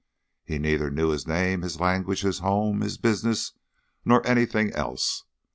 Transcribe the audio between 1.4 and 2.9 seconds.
his language, his home,